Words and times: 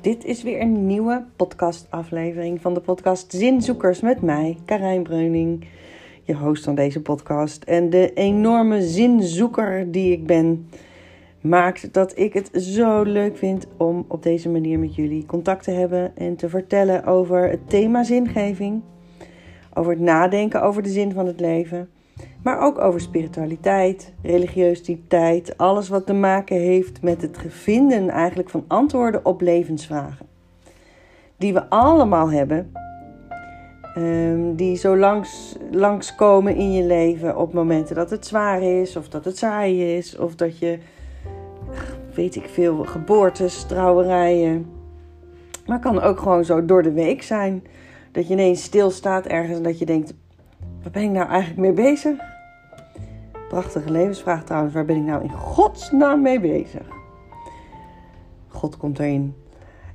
Dit 0.00 0.24
is 0.24 0.42
weer 0.42 0.60
een 0.60 0.86
nieuwe 0.86 1.24
podcastaflevering 1.36 2.60
van 2.60 2.74
de 2.74 2.80
podcast 2.80 3.32
Zinzoekers 3.32 4.00
met 4.00 4.22
mij, 4.22 4.56
Karijn 4.64 5.02
Breuning, 5.02 5.64
je 6.22 6.34
host 6.34 6.64
van 6.64 6.74
deze 6.74 7.02
podcast. 7.02 7.64
En 7.64 7.90
de 7.90 8.12
enorme 8.12 8.82
zinzoeker 8.82 9.90
die 9.90 10.12
ik 10.12 10.26
ben, 10.26 10.68
maakt 11.40 11.92
dat 11.92 12.18
ik 12.18 12.32
het 12.32 12.50
zo 12.52 13.02
leuk 13.02 13.36
vind 13.36 13.66
om 13.76 14.04
op 14.08 14.22
deze 14.22 14.48
manier 14.48 14.78
met 14.78 14.94
jullie 14.94 15.26
contact 15.26 15.64
te 15.64 15.70
hebben 15.70 16.16
en 16.16 16.36
te 16.36 16.48
vertellen 16.48 17.04
over 17.04 17.48
het 17.50 17.70
thema 17.70 18.04
zingeving, 18.04 18.82
over 19.74 19.92
het 19.92 20.00
nadenken 20.00 20.62
over 20.62 20.82
de 20.82 20.90
zin 20.90 21.12
van 21.12 21.26
het 21.26 21.40
leven 21.40 21.88
maar 22.42 22.60
ook 22.60 22.78
over 22.78 23.00
spiritualiteit, 23.00 24.12
religiositeit, 24.22 25.56
alles 25.56 25.88
wat 25.88 26.06
te 26.06 26.12
maken 26.12 26.56
heeft 26.56 27.02
met 27.02 27.22
het 27.22 27.38
vinden 27.48 28.08
eigenlijk 28.08 28.50
van 28.50 28.64
antwoorden 28.66 29.24
op 29.24 29.40
levensvragen. 29.40 30.26
Die 31.36 31.52
we 31.52 31.68
allemaal 31.68 32.30
hebben, 32.30 32.72
um, 33.96 34.54
die 34.54 34.76
zo 34.76 34.96
langs, 34.96 35.56
langskomen 35.70 36.54
in 36.54 36.72
je 36.72 36.84
leven 36.84 37.36
op 37.36 37.52
momenten 37.52 37.94
dat 37.94 38.10
het 38.10 38.26
zwaar 38.26 38.62
is, 38.62 38.96
of 38.96 39.08
dat 39.08 39.24
het 39.24 39.38
saai 39.38 39.96
is, 39.96 40.16
of 40.16 40.34
dat 40.34 40.58
je, 40.58 40.78
weet 42.14 42.36
ik 42.36 42.48
veel, 42.48 42.84
geboortes, 42.84 43.66
trouwerijen. 43.66 44.66
Maar 45.66 45.76
het 45.76 45.86
kan 45.86 46.00
ook 46.00 46.18
gewoon 46.18 46.44
zo 46.44 46.64
door 46.64 46.82
de 46.82 46.92
week 46.92 47.22
zijn. 47.22 47.64
Dat 48.12 48.26
je 48.26 48.32
ineens 48.32 48.62
stilstaat 48.62 49.26
ergens 49.26 49.56
en 49.56 49.62
dat 49.62 49.78
je 49.78 49.86
denkt: 49.86 50.14
waar 50.88 51.02
ben 51.02 51.10
ik 51.10 51.16
nou 51.16 51.28
eigenlijk 51.28 51.60
mee 51.60 51.72
bezig? 51.72 52.18
Prachtige 53.48 53.90
levensvraag 53.90 54.44
trouwens. 54.44 54.74
Waar 54.74 54.84
ben 54.84 54.96
ik 54.96 55.02
nou 55.02 55.22
in 55.22 55.30
godsnaam 55.30 56.22
mee 56.22 56.40
bezig? 56.40 56.88
God 58.48 58.76
komt 58.76 58.98
erin. 58.98 59.34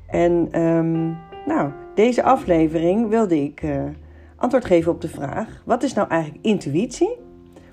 En 0.07 0.61
um, 0.61 1.17
nou, 1.45 1.71
deze 1.95 2.23
aflevering 2.23 3.09
wilde 3.09 3.43
ik 3.43 3.61
uh, 3.61 3.83
antwoord 4.35 4.65
geven 4.65 4.91
op 4.91 5.01
de 5.01 5.07
vraag: 5.07 5.61
wat 5.65 5.83
is 5.83 5.93
nou 5.93 6.09
eigenlijk 6.09 6.45
intuïtie? 6.45 7.17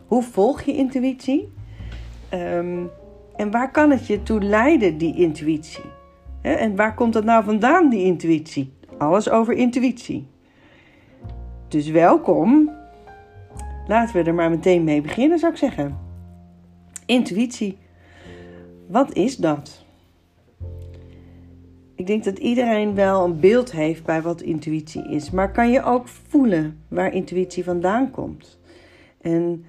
Hoe 0.06 0.22
volg 0.22 0.62
je 0.62 0.72
intuïtie? 0.72 1.52
Um, 2.34 2.90
en 3.36 3.50
waar 3.50 3.70
kan 3.70 3.90
het 3.90 4.06
je 4.06 4.22
toe 4.22 4.42
leiden, 4.42 4.98
die 4.98 5.16
intuïtie? 5.16 5.84
En 6.40 6.76
waar 6.76 6.94
komt 6.94 7.12
dat 7.12 7.24
nou 7.24 7.44
vandaan, 7.44 7.88
die 7.88 8.04
intuïtie? 8.04 8.72
Alles 8.98 9.30
over 9.30 9.54
intuïtie. 9.54 10.26
Dus 11.68 11.88
welkom 11.90 12.78
Laten 13.86 14.14
we 14.16 14.22
er 14.22 14.34
maar 14.34 14.50
meteen 14.50 14.84
mee 14.84 15.00
beginnen, 15.00 15.38
zou 15.38 15.52
ik 15.52 15.58
zeggen. 15.58 15.98
Intuïtie. 17.06 17.78
Wat 18.86 19.14
is 19.14 19.36
dat? 19.36 19.84
Ik 21.94 22.06
denk 22.06 22.24
dat 22.24 22.38
iedereen 22.38 22.94
wel 22.94 23.24
een 23.24 23.40
beeld 23.40 23.72
heeft 23.72 24.04
bij 24.04 24.22
wat 24.22 24.40
intuïtie 24.40 25.08
is. 25.08 25.30
Maar 25.30 25.52
kan 25.52 25.70
je 25.70 25.82
ook 25.82 26.08
voelen 26.08 26.80
waar 26.88 27.12
intuïtie 27.12 27.64
vandaan 27.64 28.10
komt? 28.10 28.58
En 29.20 29.64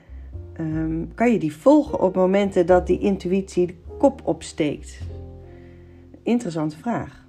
um, 0.59 1.11
kan 1.15 1.31
je 1.31 1.39
die 1.39 1.55
volgen 1.55 1.99
op 1.99 2.15
momenten 2.15 2.65
dat 2.65 2.87
die 2.87 2.99
intuïtie 2.99 3.67
de 3.67 3.75
kop 3.97 4.21
opsteekt? 4.23 4.99
Interessante 6.23 6.77
vraag. 6.77 7.25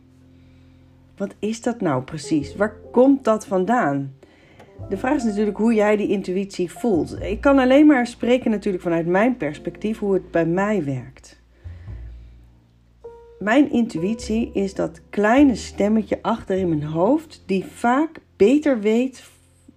Wat 1.17 1.34
is 1.39 1.62
dat 1.62 1.80
nou 1.80 2.02
precies? 2.02 2.56
Waar 2.56 2.77
komt 2.92 3.24
dat 3.24 3.46
vandaan? 3.46 4.14
De 4.88 4.97
vraag 4.97 5.16
is 5.16 5.25
natuurlijk 5.25 5.56
hoe 5.56 5.75
jij 5.75 5.97
die 5.97 6.08
intuïtie 6.08 6.72
voelt. 6.72 7.20
Ik 7.20 7.41
kan 7.41 7.58
alleen 7.58 7.86
maar 7.86 8.06
spreken 8.06 8.50
natuurlijk 8.50 8.83
vanuit 8.83 9.06
mijn 9.06 9.36
perspectief 9.36 9.98
hoe 9.98 10.14
het 10.14 10.30
bij 10.30 10.47
mij 10.47 10.84
werkt. 10.84 11.41
Mijn 13.39 13.70
intuïtie 13.70 14.51
is 14.52 14.74
dat 14.74 15.01
kleine 15.11 15.55
stemmetje 15.55 16.18
achter 16.23 16.57
in 16.57 16.68
mijn 16.68 16.84
hoofd 16.84 17.42
die 17.46 17.64
vaak 17.64 18.20
beter 18.36 18.80
weet 18.80 19.30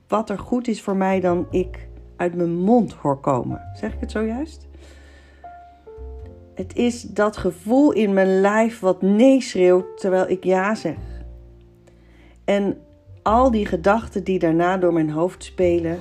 wat 0.07 0.30
er 0.30 0.40
goed 0.40 0.68
is 0.68 0.81
voor 0.81 0.96
mij 0.96 1.19
dan 1.19 1.47
ik 1.51 1.88
uit 2.16 2.35
mijn 2.35 2.56
mond 2.56 2.94
hoor 2.94 3.19
komen. 3.19 3.62
Zeg 3.74 3.94
ik 3.94 4.00
het 4.00 4.12
zojuist? 4.12 4.68
Het 6.56 6.75
is 6.75 7.01
dat 7.01 7.38
gevoel 7.38 7.91
in 7.91 8.13
mijn 8.13 8.41
lijf 8.41 8.80
wat 8.80 9.01
nee 9.01 9.41
schreeuwt 9.41 9.97
terwijl 9.97 10.30
ik 10.30 10.44
ja 10.44 10.75
zeg. 10.75 10.97
En 12.44 12.78
al 13.25 13.52
die 13.52 13.66
gedachten 13.66 14.24
die 14.24 14.40
daarna 14.40 14.78
door 14.78 14.94
mijn 14.94 15.09
hoofd 15.09 15.44
spelen, 15.44 16.00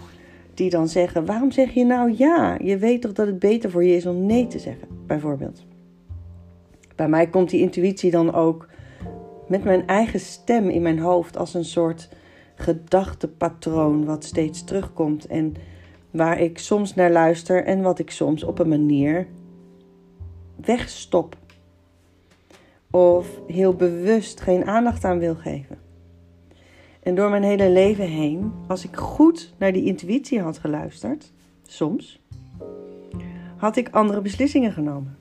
die 0.54 0.70
dan 0.70 0.88
zeggen: 0.88 1.26
waarom 1.26 1.50
zeg 1.50 1.70
je 1.70 1.84
nou 1.84 2.14
ja? 2.16 2.58
Je 2.62 2.76
weet 2.78 3.02
toch 3.02 3.12
dat 3.12 3.26
het 3.26 3.38
beter 3.38 3.70
voor 3.70 3.84
je 3.84 3.96
is 3.96 4.06
om 4.06 4.26
nee 4.26 4.46
te 4.46 4.58
zeggen, 4.58 4.88
bijvoorbeeld. 5.06 5.64
Bij 6.96 7.08
mij 7.08 7.26
komt 7.26 7.50
die 7.50 7.60
intuïtie 7.60 8.10
dan 8.10 8.34
ook 8.34 8.68
met 9.48 9.64
mijn 9.64 9.86
eigen 9.86 10.20
stem 10.20 10.68
in 10.68 10.82
mijn 10.82 10.98
hoofd 10.98 11.36
als 11.36 11.54
een 11.54 11.64
soort 11.64 12.08
gedachtepatroon 12.54 14.04
wat 14.04 14.24
steeds 14.24 14.64
terugkomt 14.64 15.26
en 15.26 15.54
waar 16.10 16.40
ik 16.40 16.58
soms 16.58 16.94
naar 16.94 17.10
luister 17.10 17.64
en 17.64 17.82
wat 17.82 17.98
ik 17.98 18.10
soms 18.10 18.44
op 18.44 18.58
een 18.58 18.68
manier 18.68 19.26
wegstop. 20.64 21.36
Of 22.90 23.26
heel 23.46 23.74
bewust 23.74 24.40
geen 24.40 24.64
aandacht 24.64 25.04
aan 25.04 25.18
wil 25.18 25.34
geven. 25.34 25.83
En 27.04 27.14
door 27.14 27.30
mijn 27.30 27.42
hele 27.42 27.70
leven 27.70 28.08
heen, 28.08 28.52
als 28.66 28.84
ik 28.84 28.96
goed 28.96 29.54
naar 29.58 29.72
die 29.72 29.84
intuïtie 29.84 30.40
had 30.40 30.58
geluisterd, 30.58 31.32
soms, 31.66 32.20
had 33.56 33.76
ik 33.76 33.88
andere 33.90 34.20
beslissingen 34.20 34.72
genomen. 34.72 35.16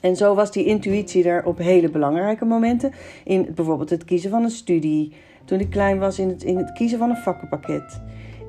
En 0.00 0.16
zo 0.16 0.34
was 0.34 0.52
die 0.52 0.64
intuïtie 0.64 1.28
er 1.28 1.44
op 1.44 1.58
hele 1.58 1.90
belangrijke 1.90 2.44
momenten. 2.44 2.92
In 3.24 3.52
bijvoorbeeld 3.54 3.90
het 3.90 4.04
kiezen 4.04 4.30
van 4.30 4.42
een 4.42 4.50
studie. 4.50 5.12
Toen 5.44 5.60
ik 5.60 5.70
klein 5.70 5.98
was, 5.98 6.18
in 6.18 6.28
het, 6.28 6.42
in 6.42 6.56
het 6.56 6.72
kiezen 6.72 6.98
van 6.98 7.10
een 7.10 7.16
vakkenpakket. 7.16 8.00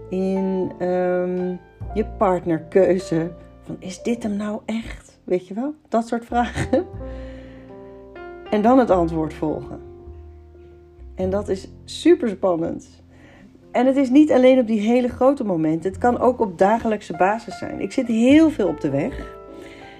In 0.09 0.71
um, 0.81 1.59
je 1.93 2.05
partnerkeuze. 2.17 3.31
Van 3.61 3.75
is 3.79 4.01
dit 4.01 4.23
hem 4.23 4.35
nou 4.35 4.61
echt? 4.65 5.19
Weet 5.23 5.47
je 5.47 5.53
wel? 5.53 5.73
Dat 5.89 6.07
soort 6.07 6.25
vragen. 6.25 6.85
En 8.49 8.61
dan 8.61 8.79
het 8.79 8.89
antwoord 8.89 9.33
volgen. 9.33 9.90
En 11.21 11.29
dat 11.29 11.49
is 11.49 11.67
super 11.85 12.29
spannend. 12.29 13.03
En 13.71 13.85
het 13.85 13.95
is 13.95 14.09
niet 14.09 14.31
alleen 14.31 14.59
op 14.59 14.67
die 14.67 14.79
hele 14.79 15.07
grote 15.07 15.43
momenten. 15.43 15.91
Het 15.91 15.99
kan 15.99 16.19
ook 16.19 16.39
op 16.39 16.57
dagelijkse 16.57 17.17
basis 17.17 17.57
zijn. 17.57 17.79
Ik 17.79 17.91
zit 17.91 18.07
heel 18.07 18.49
veel 18.49 18.67
op 18.67 18.81
de 18.81 18.89
weg. 18.89 19.35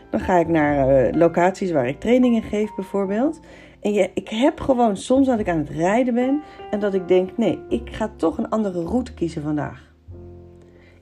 Dan 0.10 0.20
ga 0.20 0.38
ik 0.38 0.48
naar 0.48 1.08
uh, 1.08 1.14
locaties 1.14 1.72
waar 1.72 1.88
ik 1.88 2.00
trainingen 2.00 2.44
geef, 2.44 2.76
bijvoorbeeld. 2.76 3.40
En 3.82 3.94
je, 3.94 4.10
ik 4.14 4.30
heb 4.30 4.60
gewoon 4.60 4.98
soms 4.98 5.28
dat 5.28 5.40
ik 5.40 5.50
aan 5.50 5.58
het 5.58 5.70
rijden 5.70 6.14
ben 6.14 6.42
en 6.72 6.80
dat 6.80 6.94
ik 6.94 7.08
denk: 7.08 7.38
nee, 7.38 7.60
ik 7.70 7.90
ga 7.92 8.12
toch 8.16 8.38
een 8.38 8.50
andere 8.50 8.84
route 8.84 9.14
kiezen 9.14 9.42
vandaag. 9.42 9.94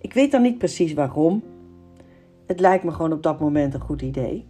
Ik 0.01 0.13
weet 0.13 0.31
dan 0.31 0.41
niet 0.41 0.57
precies 0.57 0.93
waarom. 0.93 1.43
Het 2.47 2.59
lijkt 2.59 2.83
me 2.83 2.91
gewoon 2.91 3.13
op 3.13 3.23
dat 3.23 3.39
moment 3.39 3.73
een 3.73 3.79
goed 3.79 4.01
idee. 4.01 4.45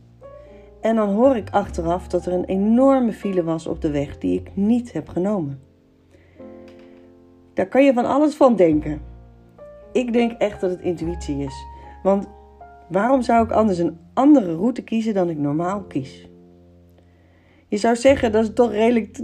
En 0.82 0.96
dan 0.96 1.10
hoor 1.10 1.36
ik 1.36 1.50
achteraf 1.50 2.08
dat 2.08 2.26
er 2.26 2.34
een 2.34 2.46
enorme 2.46 3.14
file 3.14 3.44
was 3.44 3.68
op 3.68 3.82
de 3.82 3.92
weg 3.92 4.18
die 4.18 4.40
ik 4.40 4.50
niet 4.54 4.94
heb 4.94 5.10
genomen. 5.10 5.60
Daar 7.54 7.68
kan 7.68 7.84
je 7.84 7.94
van 7.94 8.06
alles 8.06 8.36
van 8.36 8.56
denken. 8.56 9.02
Ik 9.92 10.14
denk 10.14 10.32
echt 10.32 10.62
dat 10.62 10.70
het 10.70 10.82
intuïtie 10.82 11.38
is. 11.38 11.66
Want 12.04 12.28
waarom 12.90 13.22
zou 13.22 13.44
ik 13.44 13.52
anders 13.52 13.78
een 13.78 13.98
andere 14.14 14.56
route 14.56 14.84
kiezen 14.84 15.14
dan 15.14 15.30
ik 15.30 15.38
normaal 15.38 15.84
kies? 15.84 16.30
Je 17.68 17.78
zou 17.78 17.96
zeggen 17.96 18.32
dat 18.32 18.44
is 18.44 18.54
toch 18.54 18.72
redelijk 18.72 19.20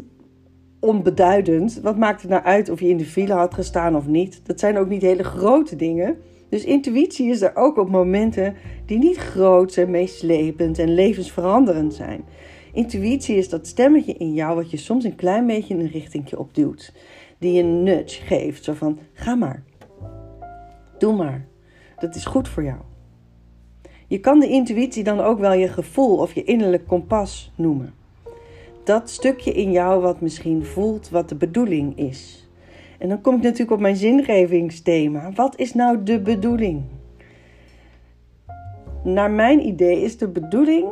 onbeduidend. 0.79 1.79
Wat 1.81 1.97
maakt 1.97 2.21
het 2.21 2.31
nou 2.31 2.43
uit 2.43 2.69
of 2.69 2.79
je 2.79 2.87
in 2.87 2.97
de 2.97 3.05
file 3.05 3.33
had 3.33 3.53
gestaan 3.53 3.95
of 3.95 4.07
niet? 4.07 4.45
Dat 4.45 4.59
zijn 4.59 4.77
ook 4.77 4.87
niet 4.87 5.01
hele 5.01 5.23
grote 5.23 5.75
dingen. 5.75 6.17
Dus 6.49 6.63
intuïtie 6.63 7.29
is 7.29 7.41
er 7.41 7.55
ook 7.55 7.77
op 7.77 7.89
momenten 7.89 8.55
die 8.85 8.97
niet 8.97 9.17
groot 9.17 9.77
en 9.77 9.89
meeslepend 9.89 10.79
en 10.79 10.93
levensveranderend 10.93 11.93
zijn. 11.93 12.25
Intuïtie 12.73 13.35
is 13.35 13.49
dat 13.49 13.67
stemmetje 13.67 14.13
in 14.13 14.33
jou 14.33 14.55
wat 14.55 14.71
je 14.71 14.77
soms 14.77 15.03
een 15.03 15.15
klein 15.15 15.45
beetje 15.47 15.75
een 15.75 15.87
richtingje 15.87 16.39
opduwt. 16.39 16.93
Die 17.37 17.63
een 17.63 17.83
nudge 17.83 18.21
geeft, 18.21 18.63
zo 18.63 18.73
van 18.73 18.99
ga 19.13 19.35
maar. 19.35 19.63
Doe 20.97 21.15
maar. 21.15 21.47
Dat 21.99 22.15
is 22.15 22.25
goed 22.25 22.47
voor 22.47 22.63
jou. 22.63 22.79
Je 24.07 24.19
kan 24.19 24.39
de 24.39 24.47
intuïtie 24.47 25.03
dan 25.03 25.19
ook 25.19 25.39
wel 25.39 25.53
je 25.53 25.67
gevoel 25.67 26.17
of 26.17 26.33
je 26.33 26.43
innerlijk 26.43 26.87
kompas 26.87 27.51
noemen. 27.55 27.93
Dat 28.83 29.09
stukje 29.09 29.51
in 29.51 29.71
jou 29.71 30.01
wat 30.01 30.21
misschien 30.21 30.65
voelt 30.65 31.09
wat 31.09 31.29
de 31.29 31.35
bedoeling 31.35 31.97
is. 31.97 32.44
En 32.99 33.09
dan 33.09 33.21
kom 33.21 33.35
ik 33.35 33.41
natuurlijk 33.41 33.71
op 33.71 33.79
mijn 33.79 33.95
zingevingsthema. 33.95 35.31
Wat 35.31 35.59
is 35.59 35.73
nou 35.73 36.03
de 36.03 36.21
bedoeling? 36.21 36.83
Naar 39.03 39.31
mijn 39.31 39.67
idee 39.67 40.01
is 40.01 40.17
de 40.17 40.27
bedoeling 40.27 40.89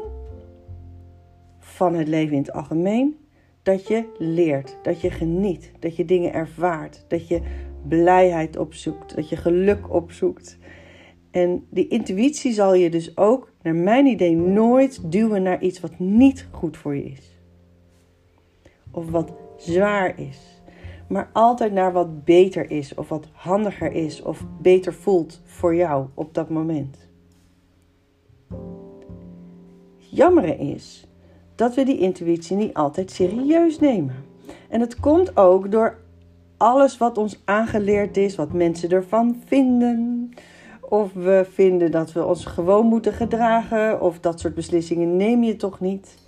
van 1.60 1.96
het 1.96 2.08
leven 2.08 2.34
in 2.34 2.42
het 2.42 2.54
algemeen 2.54 3.18
dat 3.64 3.88
je 3.88 4.04
leert, 4.18 4.78
dat 4.82 5.02
je 5.02 5.12
geniet, 5.12 5.72
dat 5.80 5.96
je 5.96 6.06
dingen 6.06 6.34
ervaart, 6.34 7.06
dat 7.08 7.28
je 7.28 7.42
blijheid 7.88 8.58
opzoekt, 8.58 9.16
dat 9.16 9.30
je 9.30 9.36
geluk 9.36 9.94
opzoekt. 9.94 10.58
En 11.32 11.66
die 11.70 11.88
intuïtie 11.88 12.54
zal 12.54 12.74
je 12.74 12.90
dus 12.90 13.18
ook, 13.18 13.52
naar 13.62 13.76
mijn 13.76 14.06
idee, 14.06 14.36
nooit 14.36 15.12
duwen 15.12 15.44
naar 15.44 15.62
iets 15.62 15.80
wat 15.80 16.00
niet 16.00 16.48
goed 16.52 16.78
voor 16.78 16.96
je 16.96 17.04
is. 17.04 17.32
of 18.92 19.10
wat 19.10 19.34
zwaar 19.58 20.20
is. 20.20 20.53
Maar 21.14 21.30
altijd 21.34 21.72
naar 21.72 21.92
wat 21.92 22.24
beter 22.24 22.72
is 22.72 22.96
of 22.96 23.10
wat 23.10 23.28
handiger 23.32 23.92
is 23.92 24.22
of 24.22 24.44
beter 24.62 24.94
voelt 24.94 25.42
voor 25.46 25.76
jou 25.76 26.06
op 26.14 26.34
dat 26.34 26.50
moment. 26.50 26.98
Jammer 29.98 30.60
is 30.60 31.08
dat 31.56 31.76
we 31.76 31.84
die 31.84 31.98
intuïtie 31.98 32.56
niet 32.56 32.74
altijd 32.74 33.12
serieus 33.12 33.80
nemen. 33.80 34.16
En 34.70 34.80
het 34.80 35.00
komt 35.00 35.38
ook 35.38 35.72
door 35.72 35.98
alles 36.58 36.98
wat 36.98 37.18
ons 37.18 37.42
aangeleerd 37.46 38.18
is, 38.18 38.36
wat 38.36 38.54
mensen 38.54 38.90
ervan 38.90 39.42
vinden. 39.46 40.30
Of 40.82 41.14
we 41.14 41.46
vinden 41.52 41.92
dat 41.92 42.12
we 42.12 42.26
ons 42.26 42.46
gewoon 42.46 42.86
moeten 42.86 43.14
gedragen, 43.14 44.02
of 44.02 44.20
dat 44.20 44.40
soort 44.40 44.56
beslissingen 44.56 45.18
neem 45.18 45.44
je 45.44 45.56
toch 45.56 45.80
niet. 45.80 46.23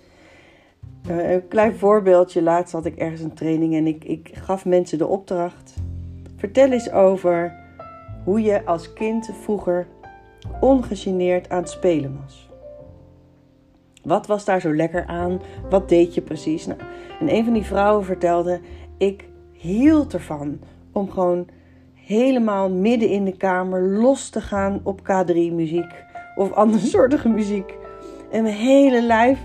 Uh, 1.10 1.30
een 1.30 1.48
klein 1.48 1.76
voorbeeldje. 1.76 2.42
Laatst 2.42 2.72
had 2.72 2.84
ik 2.84 2.96
ergens 2.96 3.20
een 3.20 3.34
training 3.34 3.74
en 3.74 3.86
ik, 3.86 4.04
ik 4.04 4.30
gaf 4.32 4.64
mensen 4.64 4.98
de 4.98 5.06
opdracht. 5.06 5.74
Vertel 6.36 6.70
eens 6.70 6.90
over 6.90 7.54
hoe 8.24 8.42
je 8.42 8.64
als 8.64 8.92
kind 8.92 9.30
vroeger 9.42 9.86
ongegeneerd 10.60 11.48
aan 11.48 11.60
het 11.60 11.70
spelen 11.70 12.18
was. 12.22 12.50
Wat 14.02 14.26
was 14.26 14.44
daar 14.44 14.60
zo 14.60 14.74
lekker 14.74 15.06
aan? 15.06 15.40
Wat 15.70 15.88
deed 15.88 16.14
je 16.14 16.20
precies? 16.20 16.66
Nou, 16.66 16.80
en 17.20 17.34
een 17.34 17.44
van 17.44 17.52
die 17.52 17.64
vrouwen 17.64 18.04
vertelde: 18.04 18.60
Ik 18.98 19.28
hield 19.52 20.12
ervan 20.12 20.60
om 20.92 21.10
gewoon 21.10 21.46
helemaal 21.94 22.70
midden 22.70 23.08
in 23.08 23.24
de 23.24 23.36
kamer 23.36 23.82
los 23.82 24.28
te 24.28 24.40
gaan 24.40 24.80
op 24.82 25.00
K3 25.00 25.34
muziek 25.34 26.04
of 26.36 26.52
andersoortige 26.62 27.28
muziek. 27.28 27.74
En 28.30 28.42
mijn 28.42 28.54
hele 28.54 29.02
lijf 29.02 29.38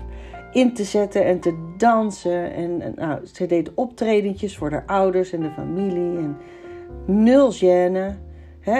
in 0.52 0.74
te 0.74 0.84
zetten 0.84 1.24
en 1.24 1.40
te 1.40 1.72
dansen. 1.76 2.52
En, 2.52 2.92
nou, 2.96 3.26
ze 3.26 3.46
deed 3.46 3.74
optredentjes 3.74 4.56
voor 4.56 4.70
haar 4.70 4.84
ouders 4.86 5.32
en 5.32 5.40
de 5.40 5.50
familie. 5.50 6.18
En 6.18 6.36
nul 7.06 7.52
gêne. 7.52 8.14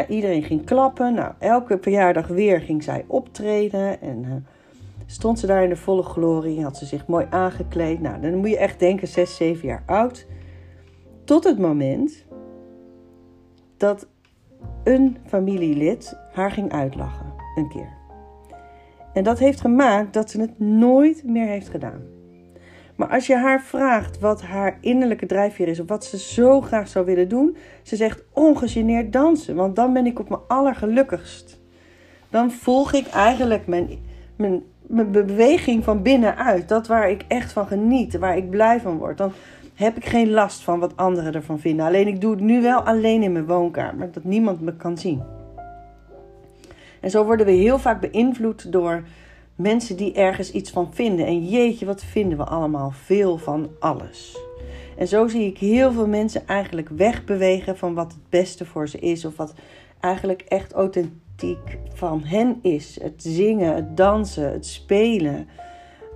iedereen 0.09 0.43
ging 0.43 0.65
klappen. 0.65 1.15
Nou, 1.15 1.33
elke 1.39 1.79
verjaardag 1.81 2.27
weer 2.27 2.61
ging 2.61 2.83
zij 2.83 3.05
optreden. 3.07 4.01
En 4.01 4.25
uh, 4.25 4.35
stond 5.07 5.39
ze 5.39 5.47
daar 5.47 5.63
in 5.63 5.69
de 5.69 5.77
volle 5.77 6.03
glorie. 6.03 6.63
Had 6.63 6.77
ze 6.77 6.87
zich 6.87 7.07
mooi 7.07 7.27
aangekleed. 7.31 8.01
Nou, 8.01 8.21
dan 8.21 8.37
moet 8.37 8.51
je 8.51 8.59
echt 8.59 8.79
denken, 8.79 9.09
6, 9.09 9.37
7 9.37 9.69
jaar 9.69 9.83
oud. 9.87 10.27
Tot 11.25 11.45
het 11.45 11.59
moment 11.59 12.25
dat 13.77 14.07
een 14.85 15.17
familielid 15.27 16.19
haar 16.33 16.51
ging 16.51 16.73
uitlachen. 16.73 17.33
Een 17.55 17.69
keer. 17.69 18.02
En 19.13 19.25
dat 19.25 19.39
heeft 19.39 19.61
gemaakt 19.61 20.13
dat 20.13 20.31
ze 20.31 20.41
het 20.41 20.59
nooit 20.59 21.25
meer 21.25 21.47
heeft 21.47 21.69
gedaan. 21.69 22.03
Maar 22.97 23.09
als 23.09 23.27
je 23.27 23.37
haar 23.37 23.63
vraagt 23.63 24.19
wat 24.19 24.43
haar 24.43 24.79
innerlijke 24.81 25.27
drijfveer 25.27 25.69
is, 25.69 25.81
of 25.81 25.89
wat 25.89 26.05
ze 26.05 26.19
zo 26.19 26.61
graag 26.61 26.89
zou 26.89 27.05
willen 27.05 27.29
doen, 27.29 27.57
ze 27.83 27.97
zegt 27.97 28.23
ongegeneerd 28.33 29.13
dansen, 29.13 29.55
want 29.55 29.77
dan 29.77 29.93
ben 29.93 30.07
ik 30.07 30.19
op 30.19 30.29
mijn 30.29 30.41
allergelukkigst. 30.49 31.61
Dan 32.31 32.51
volg 32.51 32.93
ik 32.93 33.07
eigenlijk 33.07 33.67
mijn, 33.67 33.89
mijn, 34.37 34.63
mijn 34.87 35.11
beweging 35.11 35.85
van 35.85 36.03
binnenuit, 36.03 36.69
dat 36.69 36.87
waar 36.87 37.11
ik 37.11 37.25
echt 37.29 37.53
van 37.53 37.67
geniet, 37.67 38.19
waar 38.19 38.37
ik 38.37 38.51
blij 38.51 38.81
van 38.81 38.99
word. 38.99 39.19
Dan 39.19 39.33
heb 39.75 39.97
ik 39.97 40.05
geen 40.05 40.31
last 40.31 40.63
van 40.63 40.79
wat 40.79 40.97
anderen 40.97 41.35
ervan 41.35 41.59
vinden. 41.59 41.87
Alleen 41.87 42.07
ik 42.07 42.21
doe 42.21 42.31
het 42.31 42.41
nu 42.41 42.63
wel 42.63 42.81
alleen 42.81 43.23
in 43.23 43.33
mijn 43.33 43.47
woonkamer, 43.47 44.13
dat 44.13 44.25
niemand 44.25 44.61
me 44.61 44.77
kan 44.77 44.99
zien. 44.99 45.23
En 47.03 47.11
zo 47.11 47.25
worden 47.25 47.47
we 47.47 47.53
heel 47.53 47.79
vaak 47.79 48.01
beïnvloed 48.01 48.73
door 48.73 49.03
mensen 49.57 49.97
die 49.97 50.13
ergens 50.15 50.51
iets 50.51 50.71
van 50.71 50.95
vinden. 50.95 51.27
En 51.27 51.49
jeetje, 51.49 51.87
wat 51.87 52.03
vinden 52.05 52.39
we 52.39 52.45
allemaal 52.45 52.91
veel 52.91 53.39
van 53.39 53.71
alles. 53.79 54.39
En 54.97 55.09
zo 55.09 55.29
zie 55.29 55.47
ik 55.47 55.59
heel 55.59 55.93
veel 55.93 56.07
mensen 56.07 56.47
eigenlijk 56.47 56.89
wegbewegen 56.89 57.77
van 57.77 57.95
wat 57.95 58.13
het 58.13 58.29
beste 58.29 58.65
voor 58.65 58.89
ze 58.89 58.99
is. 58.99 59.25
Of 59.25 59.37
wat 59.37 59.55
eigenlijk 60.01 60.43
echt 60.43 60.73
authentiek 60.73 61.79
van 61.93 62.23
hen 62.25 62.59
is. 62.63 62.99
Het 63.03 63.23
zingen, 63.23 63.75
het 63.75 63.97
dansen, 63.97 64.53
het 64.53 64.67
spelen. 64.67 65.49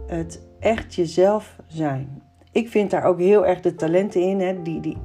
Het 0.06 0.46
echt 0.60 0.94
jezelf 0.94 1.56
zijn. 1.66 2.22
Ik 2.52 2.68
vind 2.68 2.90
daar 2.90 3.04
ook 3.04 3.18
heel 3.18 3.46
erg 3.46 3.60
de 3.60 3.74
talenten 3.74 4.20
in, 4.20 4.40
hè? 4.40 4.62
Die, 4.62 4.80
die, 4.80 4.96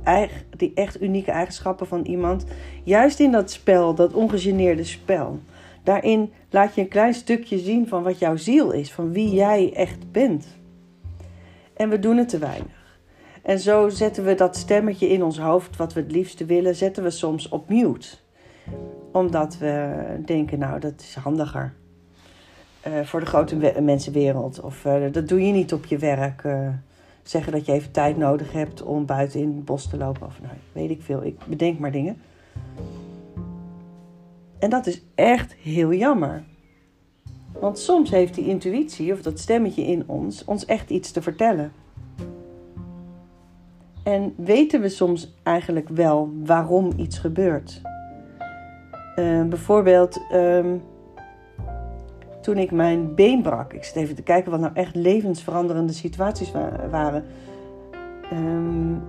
die 0.57 0.72
echt 0.75 1.01
unieke 1.01 1.31
eigenschappen 1.31 1.88
van 1.88 2.06
iemand. 2.06 2.45
Juist 2.84 3.19
in 3.19 3.31
dat 3.31 3.51
spel, 3.51 3.95
dat 3.95 4.13
ongegeneerde 4.13 4.84
spel. 4.84 5.39
Daarin 5.83 6.31
laat 6.50 6.75
je 6.75 6.81
een 6.81 6.88
klein 6.88 7.13
stukje 7.13 7.60
zien 7.60 7.88
van 7.88 8.04
wat 8.04 8.19
jouw 8.19 8.36
ziel 8.36 8.72
is, 8.72 8.92
van 8.92 9.12
wie 9.12 9.33
jij 9.33 9.74
echt 9.74 10.12
bent. 10.12 10.48
En 11.74 11.89
we 11.89 12.00
doen 12.00 12.18
het 12.18 12.30
te 12.30 12.38
weinig. 12.38 13.00
En 13.42 13.60
zo 13.60 13.89
zetten 13.89 14.25
we 14.25 14.36
dat 14.36 14.56
stemmetje 14.56 15.10
in 15.10 15.24
ons 15.24 15.39
hoofd, 15.39 15.78
wat 15.78 15.94
we 15.94 16.00
het 16.00 16.12
liefste 16.12 16.45
willen, 16.45 16.75
zetten 16.75 17.04
we 17.04 17.10
soms 17.10 17.50
op 17.50 17.69
mute. 17.69 18.07
Omdat 19.12 19.57
we 19.57 19.95
denken, 20.25 20.60
nou, 20.60 20.80
dat 20.80 20.94
is 20.98 21.16
handiger. 21.16 21.74
Uh, 22.88 23.01
voor 23.01 23.19
de 23.19 23.25
grote 23.25 23.74
mensenwereld. 23.81 24.62
Of 24.62 24.86
uh, 24.86 25.12
dat 25.12 25.27
doe 25.27 25.45
je 25.45 25.51
niet 25.51 25.74
op 25.74 25.86
je 25.86 25.98
werk. 25.98 26.44
Uh, 26.44 26.68
zeggen 27.24 27.51
dat 27.51 27.66
je 27.66 27.72
even 27.72 27.92
tijd 27.92 28.18
nodig 28.18 28.51
hebt 28.51 28.81
om 28.81 29.06
buiten 29.06 29.39
in 29.39 29.48
het 29.48 29.66
bos 29.66 29.89
te 29.89 29.98
lopen. 29.98 30.27
Of 30.27 30.42
nou, 30.42 30.54
weet 30.72 30.89
ik 30.89 31.01
veel. 31.01 31.24
Ik 31.24 31.38
bedenk 31.48 31.80
maar 31.80 31.92
dingen. 31.92 32.22
En 34.62 34.69
dat 34.69 34.88
is 34.88 35.02
echt 35.16 35.54
heel 35.54 35.94
jammer. 35.94 36.44
Want 37.60 37.80
soms 37.80 38.10
heeft 38.10 38.36
die 38.36 38.48
intuïtie 38.48 39.13
of 39.13 39.22
dat 39.22 39.40
stemmetje 39.40 39.86
in 39.86 40.04
ons 40.08 40.46
ons 40.46 40.66
echt 40.66 40.90
iets 40.90 41.12
te 41.12 41.22
vertellen. 41.22 41.72
En 44.04 44.34
weten 44.38 44.81
we 44.81 44.90
soms 44.90 45.34
eigenlijk 45.44 45.90
wel 45.90 46.31
waarom 46.44 46.92
iets 46.96 47.18
gebeurt. 47.18 47.81
Uh, 49.16 49.44
bijvoorbeeld 49.44 50.22
ehm, 50.31 50.78
toen 52.42 52.58
ik 52.58 52.72
mijn 52.72 53.16
been 53.16 53.42
brak. 53.42 53.74
Ik 53.74 53.84
zit 53.84 53.96
even 53.96 54.16
te 54.16 54.24
kijken 54.24 54.52
wat 54.52 54.60
nou 54.60 54.74
echt 54.74 54.96
levensveranderende 54.96 55.94
situaties 55.94 56.52
waren. 56.90 57.25
Um, 58.34 59.02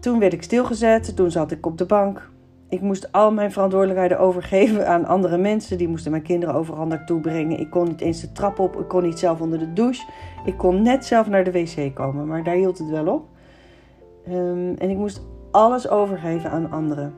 toen 0.00 0.18
werd 0.18 0.32
ik 0.32 0.42
stilgezet. 0.42 1.16
Toen 1.16 1.30
zat 1.30 1.50
ik 1.50 1.66
op 1.66 1.78
de 1.78 1.86
bank. 1.86 2.30
Ik 2.70 2.80
moest 2.80 3.12
al 3.12 3.32
mijn 3.32 3.52
verantwoordelijkheden 3.52 4.18
overgeven 4.18 4.88
aan 4.88 5.04
andere 5.04 5.38
mensen. 5.38 5.78
Die 5.78 5.88
moesten 5.88 6.10
mijn 6.10 6.22
kinderen 6.22 6.54
overal 6.54 6.86
naartoe 6.86 7.20
brengen. 7.20 7.60
Ik 7.60 7.70
kon 7.70 7.88
niet 7.88 8.00
eens 8.00 8.20
de 8.20 8.32
trap 8.32 8.58
op. 8.58 8.76
Ik 8.80 8.88
kon 8.88 9.02
niet 9.02 9.18
zelf 9.18 9.40
onder 9.40 9.58
de 9.58 9.72
douche. 9.72 10.08
Ik 10.44 10.56
kon 10.56 10.82
net 10.82 11.04
zelf 11.04 11.28
naar 11.28 11.44
de 11.44 11.52
wc 11.52 11.94
komen. 11.94 12.26
Maar 12.26 12.44
daar 12.44 12.54
hield 12.54 12.78
het 12.78 12.88
wel 12.88 13.06
op. 13.06 13.26
Um, 14.28 14.74
en 14.78 14.90
ik 14.90 14.96
moest 14.96 15.22
alles 15.50 15.88
overgeven 15.88 16.50
aan 16.50 16.70
anderen. 16.70 17.14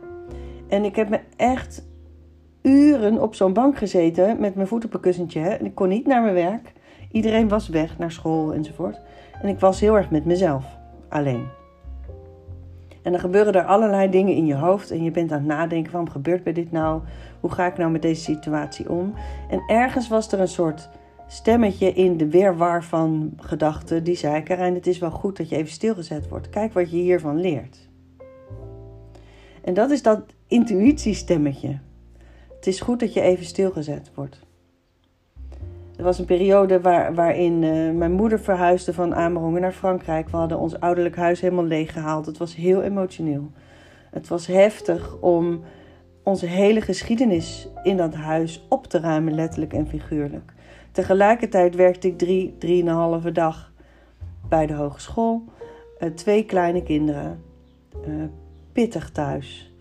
En 0.69 0.85
ik 0.85 0.97
heb 0.97 1.09
me 1.09 1.21
echt 1.37 1.87
uren 2.62 3.23
op 3.23 3.35
zo'n 3.35 3.53
bank 3.53 3.79
gezeten 3.79 4.41
met 4.41 4.55
mijn 4.55 4.67
voet 4.67 4.85
op 4.85 4.95
een 4.95 5.00
kussentje. 5.00 5.41
En 5.41 5.65
ik 5.65 5.75
kon 5.75 5.88
niet 5.88 6.07
naar 6.07 6.23
mijn 6.23 6.35
werk. 6.35 6.73
Iedereen 7.11 7.49
was 7.49 7.69
weg 7.69 7.99
naar 7.99 8.12
school 8.12 8.55
enzovoort. 8.55 9.00
En 9.43 9.49
ik 9.49 9.61
was 9.61 9.81
heel 9.81 9.97
erg 9.97 10.11
met 10.11 10.25
mezelf. 10.25 10.65
Alleen. 11.09 11.62
En 13.03 13.13
dan 13.13 13.21
gebeuren 13.21 13.53
er 13.53 13.65
allerlei 13.65 14.11
dingen 14.11 14.35
in 14.35 14.47
je 14.47 14.55
hoofd 14.55 14.91
en 14.91 15.05
je 15.05 15.11
bent 15.11 15.33
aan 15.33 15.39
het 15.39 15.47
nadenken: 15.47 15.93
waarom 15.93 16.11
gebeurt 16.11 16.43
bij 16.43 16.53
dit 16.53 16.73
nou? 16.73 17.03
Hoe 17.41 17.51
ga 17.51 17.67
ik 17.67 17.77
nou 17.77 17.91
met 17.91 18.03
deze 18.03 18.23
situatie 18.23 18.91
om? 18.91 19.15
En 19.49 19.63
ergens 19.67 20.09
was 20.09 20.33
er 20.33 20.41
een 20.41 20.49
soort 20.49 20.89
stemmetje 21.27 21.93
in 21.93 22.17
de 22.17 22.29
weerwar 22.29 22.85
van 22.85 23.33
gedachten 23.37 24.05
die 24.05 24.17
zei: 24.17 24.43
Karijn, 24.43 24.75
het 24.75 24.87
is 24.87 24.99
wel 24.99 25.11
goed 25.11 25.37
dat 25.37 25.49
je 25.49 25.57
even 25.57 25.73
stilgezet 25.73 26.29
wordt. 26.29 26.49
Kijk 26.49 26.73
wat 26.73 26.91
je 26.91 26.97
hiervan 26.97 27.41
leert. 27.41 27.89
En 29.65 29.75
dat 29.75 29.91
is 29.91 30.03
dat 30.03 30.23
intuïtiestemmetje. 30.47 31.79
Het 32.55 32.67
is 32.67 32.81
goed 32.81 33.01
dat 33.01 33.13
je 33.13 33.21
even 33.21 33.45
stilgezet 33.45 34.11
wordt. 34.15 34.41
Er 36.03 36.09
was 36.09 36.19
een 36.19 36.25
periode 36.25 36.81
waar, 36.81 37.15
waarin 37.15 37.63
uh, 37.63 37.95
mijn 37.95 38.13
moeder 38.13 38.41
verhuisde 38.41 38.93
van 38.93 39.15
Amerongen 39.15 39.61
naar 39.61 39.73
Frankrijk. 39.73 40.29
We 40.29 40.37
hadden 40.37 40.59
ons 40.59 40.81
ouderlijk 40.81 41.17
huis 41.17 41.41
helemaal 41.41 41.65
leeggehaald. 41.65 42.27
Het 42.27 42.39
was 42.39 42.55
heel 42.55 42.83
emotioneel. 42.83 43.51
Het 44.11 44.29
was 44.29 44.47
heftig 44.47 45.17
om 45.21 45.63
onze 46.23 46.47
hele 46.47 46.81
geschiedenis 46.81 47.69
in 47.83 47.97
dat 47.97 48.15
huis 48.15 48.67
op 48.69 48.87
te 48.87 49.01
ruimen, 49.01 49.35
letterlijk 49.35 49.73
en 49.73 49.87
figuurlijk. 49.87 50.53
Tegelijkertijd 50.93 51.75
werkte 51.75 52.09
ik 52.09 52.19
drie, 52.19 52.57
drieënhalve 52.59 53.33
dag 53.33 53.73
bij 54.49 54.67
de 54.67 54.75
hogeschool. 54.75 55.45
Uh, 55.99 56.09
twee 56.09 56.45
kleine 56.45 56.83
kinderen. 56.83 57.43
Uh, 58.09 58.25
pittig 58.73 59.11
thuis. 59.11 59.73